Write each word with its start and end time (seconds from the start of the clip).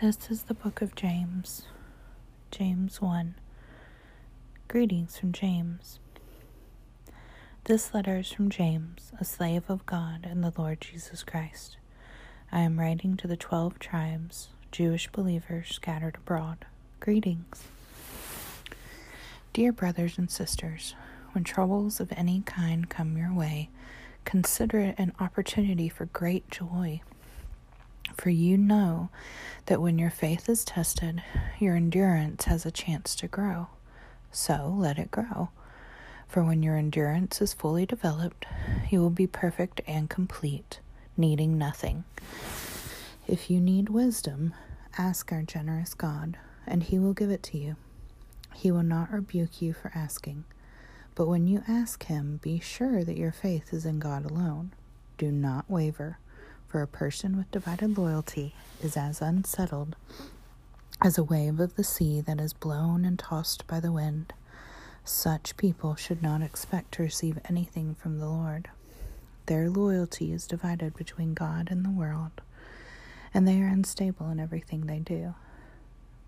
This 0.00 0.30
is 0.30 0.44
the 0.44 0.54
book 0.54 0.80
of 0.80 0.94
James, 0.94 1.62
James 2.52 3.02
1. 3.02 3.34
Greetings 4.68 5.18
from 5.18 5.32
James. 5.32 5.98
This 7.64 7.92
letter 7.92 8.18
is 8.18 8.30
from 8.30 8.48
James, 8.48 9.10
a 9.18 9.24
slave 9.24 9.64
of 9.68 9.84
God 9.86 10.20
and 10.22 10.44
the 10.44 10.52
Lord 10.56 10.80
Jesus 10.80 11.24
Christ. 11.24 11.78
I 12.52 12.60
am 12.60 12.78
writing 12.78 13.16
to 13.16 13.26
the 13.26 13.36
twelve 13.36 13.80
tribes, 13.80 14.50
Jewish 14.70 15.08
believers 15.08 15.66
scattered 15.68 16.14
abroad. 16.14 16.66
Greetings. 17.00 17.64
Dear 19.52 19.72
brothers 19.72 20.16
and 20.16 20.30
sisters, 20.30 20.94
when 21.32 21.42
troubles 21.42 21.98
of 21.98 22.12
any 22.12 22.42
kind 22.42 22.88
come 22.88 23.18
your 23.18 23.32
way, 23.32 23.68
consider 24.24 24.78
it 24.78 24.94
an 24.96 25.12
opportunity 25.18 25.88
for 25.88 26.04
great 26.06 26.48
joy 26.52 27.00
for 28.16 28.30
you 28.30 28.56
know 28.56 29.10
that 29.66 29.80
when 29.80 29.98
your 29.98 30.10
faith 30.10 30.48
is 30.48 30.64
tested, 30.64 31.22
your 31.58 31.76
endurance 31.76 32.44
has 32.44 32.64
a 32.64 32.70
chance 32.70 33.14
to 33.16 33.28
grow. 33.28 33.68
So 34.32 34.74
let 34.76 34.98
it 34.98 35.10
grow. 35.10 35.50
For 36.26 36.44
when 36.44 36.62
your 36.62 36.76
endurance 36.76 37.40
is 37.40 37.54
fully 37.54 37.86
developed, 37.86 38.46
you 38.90 39.00
will 39.00 39.10
be 39.10 39.26
perfect 39.26 39.80
and 39.86 40.10
complete, 40.10 40.80
needing 41.16 41.56
nothing. 41.56 42.04
If 43.26 43.50
you 43.50 43.60
need 43.60 43.88
wisdom, 43.88 44.54
ask 44.96 45.32
our 45.32 45.42
generous 45.42 45.94
God, 45.94 46.36
and 46.66 46.82
He 46.82 46.98
will 46.98 47.14
give 47.14 47.30
it 47.30 47.42
to 47.44 47.58
you. 47.58 47.76
He 48.54 48.70
will 48.70 48.82
not 48.82 49.12
rebuke 49.12 49.62
you 49.62 49.72
for 49.72 49.92
asking. 49.94 50.44
But 51.14 51.28
when 51.28 51.46
you 51.46 51.62
ask 51.66 52.04
Him, 52.04 52.38
be 52.42 52.60
sure 52.60 53.04
that 53.04 53.16
your 53.16 53.32
faith 53.32 53.72
is 53.72 53.84
in 53.86 53.98
God 53.98 54.24
alone. 54.24 54.72
Do 55.16 55.30
not 55.32 55.68
waver 55.70 56.18
for 56.68 56.82
a 56.82 56.86
person 56.86 57.36
with 57.36 57.50
divided 57.50 57.96
loyalty 57.96 58.54
is 58.82 58.96
as 58.96 59.20
unsettled 59.22 59.96
as 61.00 61.16
a 61.16 61.24
wave 61.24 61.60
of 61.60 61.76
the 61.76 61.84
sea 61.84 62.20
that 62.20 62.40
is 62.40 62.52
blown 62.52 63.04
and 63.04 63.18
tossed 63.18 63.66
by 63.66 63.80
the 63.80 63.92
wind. 63.92 64.32
Such 65.04 65.56
people 65.56 65.94
should 65.94 66.22
not 66.22 66.42
expect 66.42 66.92
to 66.92 67.02
receive 67.02 67.38
anything 67.48 67.94
from 67.94 68.18
the 68.18 68.28
Lord. 68.28 68.68
Their 69.46 69.70
loyalty 69.70 70.32
is 70.32 70.46
divided 70.46 70.94
between 70.94 71.32
God 71.32 71.68
and 71.70 71.84
the 71.84 71.90
world, 71.90 72.42
and 73.32 73.48
they 73.48 73.62
are 73.62 73.68
unstable 73.68 74.28
in 74.30 74.38
everything 74.38 74.82
they 74.86 74.98
do. 74.98 75.34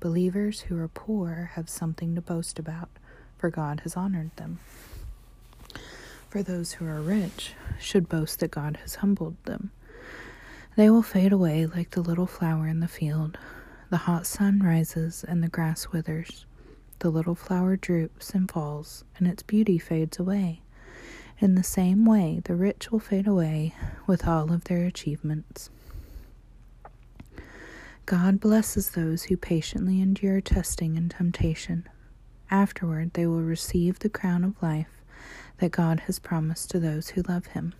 Believers 0.00 0.62
who 0.62 0.78
are 0.78 0.88
poor 0.88 1.52
have 1.54 1.70
something 1.70 2.14
to 2.14 2.20
boast 2.20 2.58
about, 2.58 2.90
for 3.38 3.48
God 3.48 3.80
has 3.80 3.96
honored 3.96 4.36
them. 4.36 4.58
For 6.28 6.42
those 6.42 6.72
who 6.72 6.86
are 6.86 7.00
rich 7.00 7.52
should 7.80 8.08
boast 8.08 8.40
that 8.40 8.50
God 8.50 8.76
has 8.82 8.96
humbled 8.96 9.36
them. 9.44 9.70
They 10.76 10.90
will 10.90 11.02
fade 11.02 11.32
away 11.32 11.64
like 11.64 11.90
the 11.90 12.02
little 12.02 12.26
flower 12.26 12.68
in 12.68 12.80
the 12.80 12.88
field. 12.88 13.38
The 13.88 13.96
hot 13.96 14.26
sun 14.26 14.60
rises 14.60 15.24
and 15.26 15.42
the 15.42 15.48
grass 15.48 15.88
withers. 15.88 16.44
The 16.98 17.08
little 17.08 17.34
flower 17.34 17.76
droops 17.76 18.30
and 18.30 18.50
falls, 18.50 19.02
and 19.16 19.26
its 19.26 19.42
beauty 19.42 19.78
fades 19.78 20.18
away. 20.18 20.60
In 21.38 21.54
the 21.54 21.62
same 21.62 22.04
way, 22.04 22.40
the 22.44 22.54
rich 22.54 22.92
will 22.92 22.98
fade 22.98 23.26
away 23.26 23.74
with 24.06 24.26
all 24.26 24.52
of 24.52 24.64
their 24.64 24.84
achievements. 24.84 25.70
God 28.04 28.38
blesses 28.38 28.90
those 28.90 29.24
who 29.24 29.36
patiently 29.36 30.00
endure 30.00 30.40
testing 30.40 30.96
and 30.96 31.10
temptation. 31.10 31.88
Afterward, 32.50 33.14
they 33.14 33.26
will 33.26 33.42
receive 33.42 33.98
the 33.98 34.08
crown 34.08 34.44
of 34.44 34.62
life 34.62 35.02
that 35.58 35.72
God 35.72 36.00
has 36.00 36.18
promised 36.18 36.70
to 36.70 36.78
those 36.78 37.08
who 37.10 37.22
love 37.22 37.46
Him. 37.46 37.74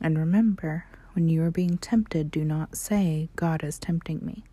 And 0.00 0.18
remember, 0.18 0.84
when 1.18 1.28
you 1.28 1.42
are 1.42 1.50
being 1.50 1.76
tempted, 1.78 2.30
do 2.30 2.44
not 2.44 2.76
say, 2.76 3.28
God 3.34 3.64
is 3.64 3.76
tempting 3.76 4.24
me. 4.24 4.44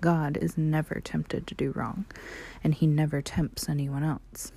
God 0.00 0.38
is 0.38 0.56
never 0.56 1.02
tempted 1.04 1.46
to 1.46 1.54
do 1.54 1.70
wrong, 1.72 2.06
and 2.64 2.72
He 2.72 2.86
never 2.86 3.20
tempts 3.20 3.68
anyone 3.68 4.02
else. 4.02 4.50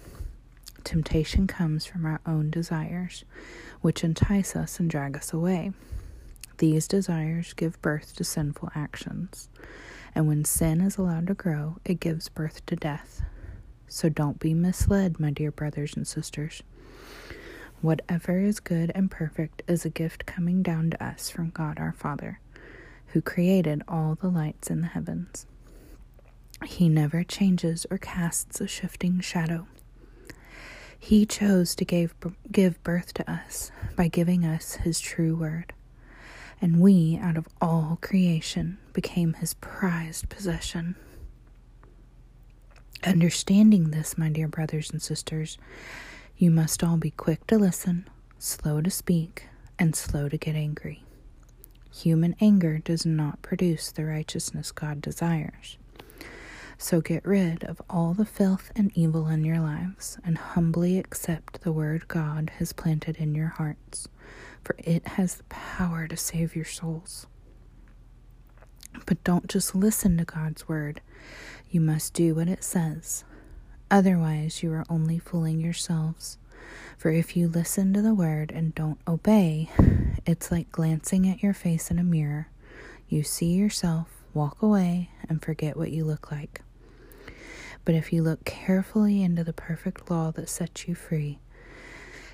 Temptation 0.85 1.47
comes 1.47 1.85
from 1.85 2.05
our 2.05 2.21
own 2.25 2.51
desires, 2.51 3.25
which 3.81 4.01
entice 4.01 4.55
us 4.55 4.79
and 4.79 4.89
drag 4.89 5.17
us 5.17 5.33
away. 5.33 5.73
These 6.59 6.87
desires 6.87 7.51
give 7.51 7.81
birth 7.81 8.15
to 8.15 8.23
sinful 8.23 8.69
actions, 8.73 9.49
and 10.15 10.29
when 10.29 10.45
sin 10.45 10.79
is 10.79 10.97
allowed 10.97 11.27
to 11.27 11.33
grow, 11.33 11.79
it 11.83 11.99
gives 11.99 12.29
birth 12.29 12.65
to 12.67 12.77
death. 12.77 13.23
So 13.89 14.07
don't 14.07 14.39
be 14.39 14.53
misled, 14.53 15.19
my 15.19 15.31
dear 15.31 15.51
brothers 15.51 15.97
and 15.97 16.07
sisters. 16.07 16.63
Whatever 17.81 18.39
is 18.39 18.59
good 18.59 18.91
and 18.93 19.09
perfect 19.09 19.63
is 19.67 19.85
a 19.85 19.89
gift 19.89 20.27
coming 20.27 20.61
down 20.61 20.91
to 20.91 21.03
us 21.03 21.31
from 21.31 21.49
God 21.49 21.79
our 21.79 21.93
Father, 21.93 22.39
who 23.07 23.21
created 23.21 23.81
all 23.87 24.15
the 24.15 24.29
lights 24.29 24.69
in 24.69 24.81
the 24.81 24.87
heavens. 24.87 25.47
He 26.63 26.89
never 26.89 27.23
changes 27.23 27.87
or 27.89 27.97
casts 27.97 28.61
a 28.61 28.67
shifting 28.67 29.19
shadow. 29.19 29.65
He 30.99 31.25
chose 31.25 31.73
to 31.75 31.83
give, 31.83 32.13
give 32.51 32.81
birth 32.83 33.15
to 33.15 33.29
us 33.31 33.71
by 33.95 34.07
giving 34.07 34.45
us 34.45 34.75
His 34.75 34.99
true 34.99 35.35
word. 35.35 35.73
And 36.61 36.79
we, 36.79 37.17
out 37.19 37.37
of 37.37 37.47
all 37.59 37.97
creation, 37.99 38.77
became 38.93 39.33
His 39.33 39.55
prized 39.55 40.29
possession. 40.29 40.95
Understanding 43.03 43.89
this, 43.89 44.15
my 44.15 44.29
dear 44.29 44.47
brothers 44.47 44.91
and 44.91 45.01
sisters, 45.01 45.57
you 46.41 46.49
must 46.49 46.83
all 46.83 46.97
be 46.97 47.11
quick 47.11 47.45
to 47.45 47.55
listen, 47.55 48.09
slow 48.39 48.81
to 48.81 48.89
speak, 48.89 49.45
and 49.77 49.95
slow 49.95 50.27
to 50.27 50.37
get 50.37 50.55
angry. 50.55 51.03
Human 51.93 52.35
anger 52.41 52.79
does 52.79 53.05
not 53.05 53.43
produce 53.43 53.91
the 53.91 54.05
righteousness 54.05 54.71
God 54.71 55.01
desires. 55.01 55.77
So 56.79 56.99
get 56.99 57.23
rid 57.27 57.63
of 57.65 57.79
all 57.87 58.15
the 58.15 58.25
filth 58.25 58.71
and 58.75 58.91
evil 58.95 59.27
in 59.27 59.45
your 59.45 59.59
lives 59.59 60.17
and 60.25 60.35
humbly 60.35 60.97
accept 60.97 61.61
the 61.61 61.71
word 61.71 62.07
God 62.07 62.51
has 62.57 62.73
planted 62.73 63.17
in 63.17 63.35
your 63.35 63.49
hearts, 63.49 64.07
for 64.63 64.75
it 64.79 65.09
has 65.09 65.35
the 65.35 65.43
power 65.43 66.07
to 66.07 66.17
save 66.17 66.55
your 66.55 66.65
souls. 66.65 67.27
But 69.05 69.23
don't 69.23 69.47
just 69.47 69.75
listen 69.75 70.17
to 70.17 70.25
God's 70.25 70.67
word, 70.67 71.01
you 71.69 71.81
must 71.81 72.15
do 72.15 72.33
what 72.33 72.47
it 72.47 72.63
says. 72.63 73.25
Otherwise, 73.91 74.63
you 74.63 74.71
are 74.71 74.85
only 74.89 75.19
fooling 75.19 75.59
yourselves. 75.59 76.37
For 76.97 77.11
if 77.11 77.35
you 77.35 77.49
listen 77.49 77.93
to 77.93 78.01
the 78.01 78.13
word 78.13 78.49
and 78.49 78.73
don't 78.73 79.01
obey, 79.05 79.69
it's 80.25 80.49
like 80.49 80.71
glancing 80.71 81.27
at 81.27 81.43
your 81.43 81.53
face 81.53 81.91
in 81.91 81.99
a 81.99 82.03
mirror. 82.03 82.47
You 83.09 83.21
see 83.23 83.51
yourself, 83.51 84.07
walk 84.33 84.61
away, 84.61 85.09
and 85.27 85.43
forget 85.43 85.75
what 85.75 85.91
you 85.91 86.05
look 86.05 86.31
like. 86.31 86.61
But 87.83 87.95
if 87.95 88.13
you 88.13 88.23
look 88.23 88.45
carefully 88.45 89.21
into 89.23 89.43
the 89.43 89.51
perfect 89.51 90.09
law 90.09 90.31
that 90.31 90.47
sets 90.47 90.87
you 90.87 90.95
free, 90.95 91.39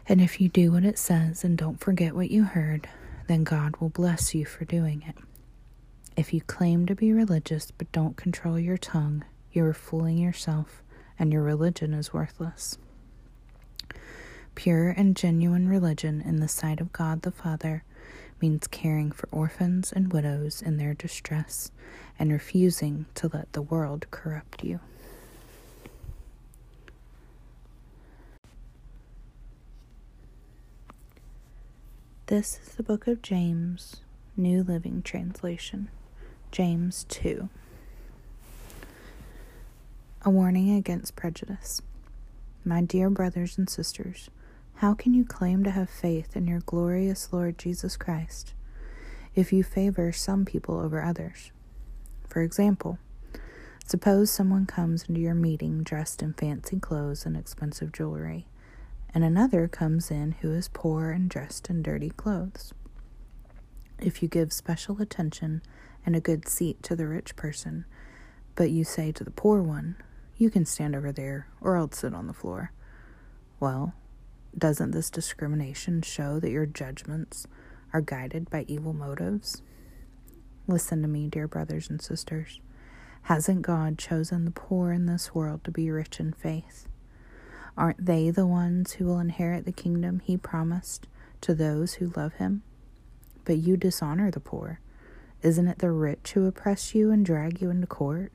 and 0.08 0.22
if 0.22 0.40
you 0.40 0.50
do 0.50 0.72
what 0.72 0.86
it 0.86 1.00
says 1.00 1.44
and 1.44 1.58
don't 1.58 1.80
forget 1.80 2.14
what 2.14 2.30
you 2.30 2.44
heard, 2.44 2.88
then 3.26 3.44
God 3.44 3.78
will 3.78 3.90
bless 3.90 4.36
you 4.36 4.46
for 4.46 4.64
doing 4.64 5.04
it. 5.08 5.16
If 6.16 6.36
you 6.36 6.42
claim 6.42 6.86
to 6.86 6.94
be 6.94 7.12
religious 7.12 7.72
but 7.72 7.92
don't 7.92 8.16
control 8.16 8.60
your 8.60 8.78
tongue, 8.78 9.24
you 9.52 9.66
are 9.66 9.74
fooling 9.74 10.20
yourself 10.20 10.84
and 11.20 11.32
your 11.32 11.44
religion 11.44 11.94
is 11.94 12.14
worthless. 12.14 12.78
Pure 14.56 14.90
and 14.90 15.16
genuine 15.16 15.70
religion 15.70 16.22
in 16.22 16.38
the 16.38 16.48
sight 16.48 16.80
of 16.82 16.92
God 16.92 17.22
the 17.22 17.32
Father 17.32 17.84
means 18.42 18.68
caring 18.68 19.12
for 19.12 19.28
orphans 19.32 19.92
and 19.92 20.12
widows 20.12 20.62
in 20.62 20.78
their 20.78 20.94
distress 20.94 21.72
and 22.20 22.32
refusing 22.32 23.06
to 23.16 23.30
let 23.32 23.52
the 23.54 23.62
world 23.62 24.06
corrupt 24.12 24.64
you. 24.64 24.80
This 32.28 32.60
is 32.62 32.76
the 32.76 32.84
book 32.84 33.08
of 33.08 33.22
James, 33.22 34.02
New 34.36 34.62
Living 34.62 35.02
Translation, 35.02 35.90
James 36.52 37.06
2. 37.08 37.48
A 40.24 40.30
warning 40.32 40.76
against 40.76 41.16
prejudice. 41.16 41.82
My 42.66 42.82
dear 42.82 43.10
brothers 43.10 43.58
and 43.58 43.70
sisters, 43.70 44.30
how 44.78 44.94
can 44.94 45.14
you 45.14 45.24
claim 45.24 45.64
to 45.64 45.72
have 45.72 45.90
faith 45.90 46.36
in 46.36 46.48
your 46.48 46.60
glorious 46.62 47.32
Lord 47.32 47.58
Jesus 47.58 47.96
Christ 47.96 48.54
if 49.36 49.54
you 49.54 49.64
favor 49.64 50.12
some 50.12 50.44
people 50.44 50.80
over 50.80 51.04
others? 51.04 51.52
For 52.28 52.42
example, 52.42 52.98
suppose 53.86 54.32
someone 54.32 54.66
comes 54.66 55.04
into 55.08 55.22
your 55.22 55.36
meeting 55.36 55.84
dressed 55.84 56.22
in 56.22 56.34
fancy 56.34 56.80
clothes 56.80 57.26
and 57.26 57.38
expensive 57.38 57.94
jewelry, 57.94 58.48
and 59.14 59.24
another 59.24 59.68
comes 59.68 60.12
in 60.12 60.34
who 60.42 60.52
is 60.52 60.68
poor 60.68 61.12
and 61.12 61.30
dressed 61.30 61.70
in 61.70 61.84
dirty 61.84 62.10
clothes. 62.10 62.74
If 64.00 64.22
you 64.22 64.28
give 64.28 64.52
special 64.52 65.00
attention 65.00 65.62
and 66.06 66.16
a 66.16 66.22
good 66.22 66.48
seat 66.50 66.82
to 66.84 66.96
the 66.96 67.08
rich 67.08 67.36
person, 67.36 67.86
but 68.56 68.72
you 68.72 68.84
say 68.84 69.12
to 69.14 69.24
the 69.24 69.32
poor 69.32 69.62
one, 69.62 69.96
you 70.38 70.50
can 70.50 70.66
stand 70.66 70.96
over 70.96 71.12
there, 71.12 71.48
or 71.62 71.78
I'll 71.78 71.92
sit 71.92 72.14
on 72.14 72.28
the 72.28 72.34
floor. 72.34 72.72
Well, 73.60 73.94
doesn't 74.58 74.92
this 74.92 75.10
discrimination 75.10 76.02
show 76.02 76.40
that 76.40 76.52
your 76.52 76.66
judgments 76.66 77.48
are 77.94 78.02
guided 78.02 78.50
by 78.50 78.66
evil 78.68 78.94
motives? 78.94 79.62
Listen 80.68 81.02
to 81.02 81.08
me, 81.08 81.28
dear 81.28 81.48
brothers 81.48 81.90
and 81.90 82.02
sisters. 82.02 82.60
Hasn't 83.24 83.62
God 83.62 83.98
chosen 83.98 84.46
the 84.46 84.52
poor 84.52 84.92
in 84.92 85.06
this 85.06 85.34
world 85.34 85.64
to 85.64 85.72
be 85.72 85.90
rich 85.90 86.20
in 86.20 86.34
faith? 86.34 86.88
Aren't 87.76 88.06
they 88.06 88.30
the 88.30 88.48
ones 88.48 88.94
who 88.94 89.06
will 89.06 89.20
inherit 89.20 89.66
the 89.66 89.72
kingdom 89.72 90.22
he 90.24 90.38
promised 90.38 91.08
to 91.42 91.54
those 91.54 91.96
who 91.96 92.12
love 92.16 92.34
him? 92.34 92.64
But 93.46 93.58
you 93.58 93.78
dishonor 93.78 94.32
the 94.32 94.40
poor. 94.40 94.80
Isn't 95.42 95.68
it 95.68 95.80
the 95.80 95.92
rich 95.92 96.32
who 96.34 96.48
oppress 96.48 96.96
you 96.96 97.12
and 97.12 97.26
drag 97.26 97.62
you 97.62 97.70
into 97.70 97.88
court? 97.88 98.32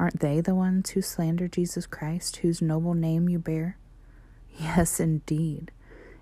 Aren't 0.00 0.20
they 0.20 0.40
the 0.40 0.54
ones 0.54 0.88
who 0.90 1.02
slander 1.02 1.46
Jesus 1.46 1.84
Christ, 1.84 2.36
whose 2.36 2.62
noble 2.62 2.94
name 2.94 3.28
you 3.28 3.38
bear? 3.38 3.76
Yes, 4.58 4.98
indeed. 4.98 5.72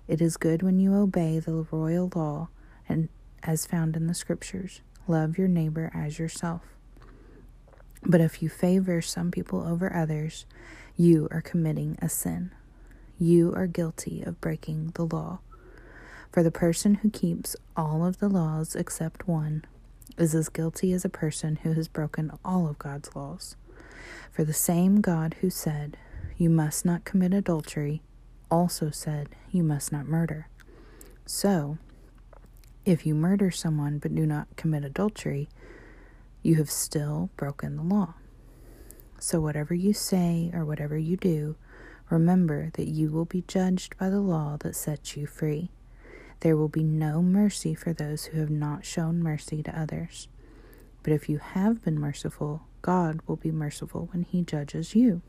It 0.05 0.21
is 0.21 0.35
good 0.35 0.61
when 0.61 0.79
you 0.79 0.93
obey 0.95 1.39
the 1.39 1.65
royal 1.71 2.11
law 2.13 2.49
and 2.89 3.07
as 3.41 3.65
found 3.65 3.95
in 3.95 4.07
the 4.07 4.13
scriptures. 4.13 4.81
Love 5.07 5.37
your 5.37 5.47
neighbor 5.47 5.91
as 5.93 6.19
yourself. 6.19 6.61
But 8.03 8.19
if 8.19 8.43
you 8.43 8.49
favor 8.49 9.01
some 9.01 9.31
people 9.31 9.65
over 9.65 9.95
others, 9.95 10.45
you 10.97 11.29
are 11.31 11.41
committing 11.41 11.97
a 12.01 12.09
sin. 12.09 12.51
You 13.17 13.53
are 13.55 13.67
guilty 13.67 14.23
of 14.23 14.41
breaking 14.41 14.91
the 14.95 15.05
law. 15.05 15.39
For 16.33 16.43
the 16.43 16.51
person 16.51 16.95
who 16.95 17.09
keeps 17.09 17.55
all 17.77 18.05
of 18.05 18.19
the 18.19 18.29
laws 18.29 18.75
except 18.75 19.25
one 19.27 19.63
is 20.17 20.35
as 20.35 20.49
guilty 20.49 20.91
as 20.91 21.05
a 21.05 21.09
person 21.09 21.57
who 21.63 21.71
has 21.73 21.87
broken 21.87 22.29
all 22.43 22.67
of 22.67 22.77
God's 22.77 23.15
laws. 23.15 23.55
For 24.31 24.43
the 24.43 24.53
same 24.53 25.01
God 25.01 25.35
who 25.41 25.49
said, 25.49 25.97
You 26.37 26.49
must 26.49 26.85
not 26.85 27.05
commit 27.05 27.33
adultery, 27.33 28.01
also 28.49 28.89
said, 28.89 29.29
You 29.51 29.63
must 29.63 29.91
not 29.91 30.07
murder. 30.07 30.47
So, 31.25 31.77
if 32.85 33.05
you 33.05 33.13
murder 33.13 33.51
someone 33.51 33.99
but 33.99 34.15
do 34.15 34.25
not 34.25 34.47
commit 34.55 34.83
adultery, 34.83 35.49
you 36.41 36.55
have 36.55 36.71
still 36.71 37.29
broken 37.37 37.75
the 37.75 37.83
law. 37.83 38.15
So, 39.19 39.41
whatever 39.41 39.73
you 39.73 39.93
say 39.93 40.49
or 40.53 40.63
whatever 40.65 40.97
you 40.97 41.17
do, 41.17 41.55
remember 42.09 42.71
that 42.73 42.87
you 42.87 43.09
will 43.09 43.25
be 43.25 43.43
judged 43.47 43.97
by 43.97 44.09
the 44.09 44.21
law 44.21 44.57
that 44.61 44.75
sets 44.75 45.17
you 45.17 45.27
free. 45.27 45.69
There 46.39 46.55
will 46.55 46.69
be 46.69 46.83
no 46.83 47.21
mercy 47.21 47.75
for 47.75 47.91
those 47.91 48.25
who 48.25 48.39
have 48.39 48.49
not 48.49 48.85
shown 48.85 49.21
mercy 49.21 49.61
to 49.63 49.77
others. 49.77 50.29
But 51.03 51.13
if 51.13 51.27
you 51.27 51.37
have 51.39 51.83
been 51.83 51.99
merciful, 51.99 52.61
God 52.81 53.19
will 53.27 53.35
be 53.35 53.51
merciful 53.51 54.09
when 54.11 54.23
He 54.23 54.41
judges 54.41 54.95
you. 54.95 55.21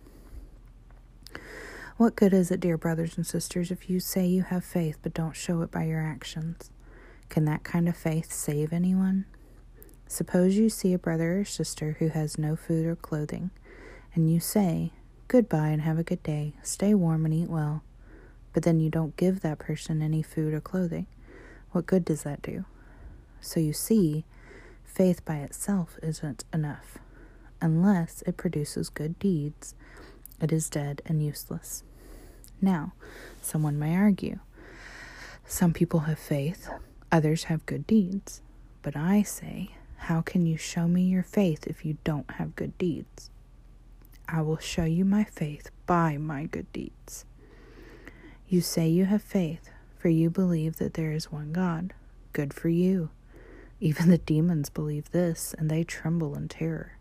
What 1.96 2.16
good 2.16 2.32
is 2.32 2.50
it, 2.50 2.60
dear 2.60 2.78
brothers 2.78 3.16
and 3.16 3.26
sisters, 3.26 3.70
if 3.70 3.90
you 3.90 4.00
say 4.00 4.26
you 4.26 4.42
have 4.42 4.64
faith 4.64 4.98
but 5.02 5.12
don't 5.12 5.36
show 5.36 5.60
it 5.62 5.70
by 5.70 5.84
your 5.84 6.00
actions? 6.00 6.70
Can 7.28 7.44
that 7.44 7.62
kind 7.62 7.88
of 7.88 7.96
faith 7.96 8.32
save 8.32 8.72
anyone? 8.72 9.26
Suppose 10.08 10.56
you 10.56 10.68
see 10.68 10.92
a 10.92 10.98
brother 10.98 11.40
or 11.40 11.44
sister 11.44 11.96
who 11.98 12.08
has 12.08 12.38
no 12.38 12.56
food 12.56 12.86
or 12.86 12.96
clothing, 12.96 13.50
and 14.14 14.32
you 14.32 14.40
say, 14.40 14.92
Goodbye 15.28 15.68
and 15.68 15.82
have 15.82 15.98
a 15.98 16.02
good 16.02 16.22
day, 16.22 16.54
stay 16.62 16.94
warm 16.94 17.24
and 17.24 17.32
eat 17.32 17.48
well, 17.48 17.84
but 18.52 18.64
then 18.64 18.80
you 18.80 18.90
don't 18.90 19.16
give 19.16 19.40
that 19.40 19.60
person 19.60 20.02
any 20.02 20.22
food 20.22 20.52
or 20.52 20.60
clothing. 20.60 21.06
What 21.70 21.86
good 21.86 22.04
does 22.04 22.24
that 22.24 22.42
do? 22.42 22.64
So 23.40 23.60
you 23.60 23.72
see, 23.72 24.24
faith 24.82 25.24
by 25.24 25.36
itself 25.36 25.98
isn't 26.02 26.44
enough. 26.52 26.98
Unless 27.60 28.22
it 28.26 28.36
produces 28.36 28.88
good 28.88 29.18
deeds, 29.18 29.74
it 30.40 30.52
is 30.52 30.70
dead 30.70 31.02
and 31.04 31.22
useless. 31.22 31.84
Now, 32.60 32.92
someone 33.42 33.78
may 33.78 33.96
argue 33.96 34.38
some 35.46 35.72
people 35.72 36.00
have 36.00 36.18
faith, 36.18 36.68
others 37.10 37.44
have 37.44 37.66
good 37.66 37.86
deeds. 37.86 38.40
But 38.82 38.96
I 38.96 39.22
say, 39.22 39.70
how 39.96 40.22
can 40.22 40.46
you 40.46 40.56
show 40.56 40.86
me 40.86 41.02
your 41.02 41.24
faith 41.24 41.66
if 41.66 41.84
you 41.84 41.98
don't 42.04 42.30
have 42.32 42.56
good 42.56 42.78
deeds? 42.78 43.30
I 44.28 44.42
will 44.42 44.58
show 44.58 44.84
you 44.84 45.04
my 45.04 45.24
faith 45.24 45.70
by 45.86 46.16
my 46.16 46.44
good 46.44 46.72
deeds. 46.72 47.24
You 48.48 48.60
say 48.60 48.88
you 48.88 49.06
have 49.06 49.22
faith, 49.22 49.70
for 49.98 50.08
you 50.08 50.30
believe 50.30 50.76
that 50.76 50.94
there 50.94 51.12
is 51.12 51.32
one 51.32 51.52
God. 51.52 51.94
Good 52.32 52.54
for 52.54 52.68
you. 52.68 53.10
Even 53.80 54.08
the 54.08 54.18
demons 54.18 54.70
believe 54.70 55.10
this, 55.10 55.54
and 55.58 55.68
they 55.68 55.82
tremble 55.82 56.36
in 56.36 56.48
terror. 56.48 56.92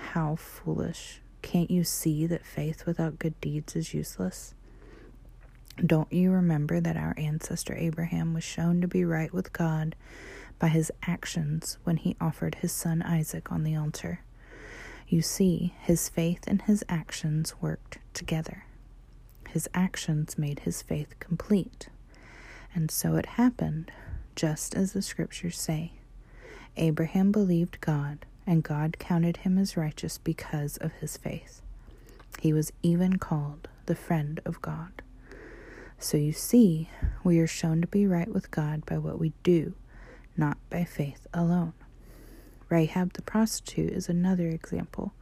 How 0.00 0.34
foolish. 0.34 1.20
Can't 1.42 1.70
you 1.70 1.84
see 1.84 2.26
that 2.26 2.44
faith 2.44 2.84
without 2.84 3.18
good 3.18 3.40
deeds 3.40 3.76
is 3.76 3.94
useless? 3.94 4.54
Don't 5.84 6.12
you 6.12 6.32
remember 6.32 6.80
that 6.80 6.96
our 6.96 7.14
ancestor 7.16 7.76
Abraham 7.76 8.34
was 8.34 8.44
shown 8.44 8.80
to 8.80 8.88
be 8.88 9.04
right 9.04 9.32
with 9.32 9.52
God 9.52 9.94
by 10.58 10.68
his 10.68 10.90
actions 11.06 11.78
when 11.84 11.96
he 11.96 12.16
offered 12.20 12.56
his 12.56 12.72
son 12.72 13.02
Isaac 13.02 13.52
on 13.52 13.62
the 13.62 13.76
altar. 13.76 14.20
You 15.08 15.22
see, 15.22 15.74
his 15.80 16.08
faith 16.08 16.44
and 16.46 16.62
his 16.62 16.84
actions 16.88 17.54
worked 17.60 17.98
together. 18.12 18.64
His 19.48 19.68
actions 19.72 20.36
made 20.36 20.60
his 20.60 20.82
faith 20.82 21.18
complete. 21.18 21.88
And 22.74 22.90
so 22.90 23.16
it 23.16 23.26
happened, 23.26 23.90
just 24.36 24.74
as 24.74 24.92
the 24.92 25.02
scriptures 25.02 25.58
say. 25.58 25.92
Abraham 26.76 27.32
believed 27.32 27.80
God, 27.80 28.26
and 28.46 28.62
God 28.62 28.98
counted 28.98 29.38
him 29.38 29.58
as 29.58 29.76
righteous 29.76 30.18
because 30.18 30.76
of 30.78 30.92
his 30.94 31.16
faith. 31.16 31.62
He 32.40 32.52
was 32.52 32.72
even 32.82 33.18
called 33.18 33.68
the 33.86 33.94
friend 33.94 34.40
of 34.44 34.62
God. 34.62 35.02
So 35.98 36.16
you 36.16 36.32
see, 36.32 36.88
we 37.22 37.38
are 37.40 37.46
shown 37.46 37.80
to 37.82 37.86
be 37.86 38.06
right 38.06 38.28
with 38.32 38.50
God 38.50 38.86
by 38.86 38.98
what 38.98 39.18
we 39.18 39.32
do 39.42 39.74
not 40.36 40.56
by 40.70 40.84
faith 40.84 41.26
alone. 41.34 41.74
Rahab 42.68 43.12
the 43.12 43.22
prostitute 43.22 43.92
is 43.92 44.08
another 44.08 44.48
example. 44.48 45.12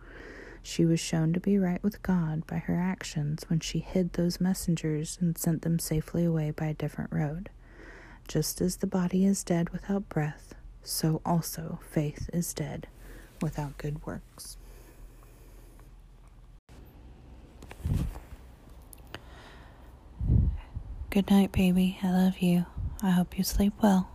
She 0.62 0.84
was 0.84 1.00
shown 1.00 1.32
to 1.32 1.40
be 1.40 1.58
right 1.58 1.82
with 1.82 2.02
God 2.02 2.46
by 2.46 2.58
her 2.58 2.76
actions 2.76 3.44
when 3.48 3.60
she 3.60 3.78
hid 3.78 4.12
those 4.12 4.40
messengers 4.40 5.18
and 5.20 5.36
sent 5.36 5.62
them 5.62 5.78
safely 5.78 6.24
away 6.24 6.50
by 6.50 6.66
a 6.66 6.74
different 6.74 7.12
road. 7.12 7.48
Just 8.28 8.60
as 8.60 8.76
the 8.76 8.86
body 8.86 9.24
is 9.24 9.42
dead 9.42 9.70
without 9.70 10.08
breath, 10.08 10.54
so 10.82 11.22
also 11.24 11.80
faith 11.90 12.28
is 12.32 12.52
dead 12.52 12.86
without 13.42 13.78
good 13.78 14.04
works. 14.06 14.56
Good 21.10 21.30
night, 21.30 21.52
baby. 21.52 21.98
I 22.02 22.10
love 22.10 22.38
you. 22.38 22.66
I 23.02 23.10
hope 23.10 23.38
you 23.38 23.44
sleep 23.44 23.72
well. 23.82 24.10